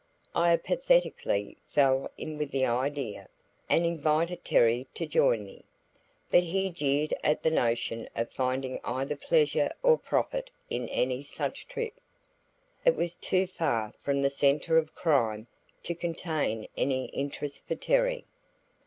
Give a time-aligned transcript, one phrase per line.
[0.33, 3.27] I apathetically fell in with the idea,
[3.69, 5.63] and invited Terry to join me.
[6.31, 11.67] But he jeered at the notion of finding either pleasure or profit in any such
[11.67, 11.93] trip.
[12.83, 15.45] It was too far from the center of crime
[15.83, 18.25] to contain any interest for Terry.